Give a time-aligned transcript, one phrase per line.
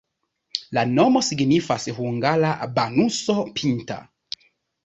[0.77, 4.03] La nomo signifas hungara-banuso-pinta.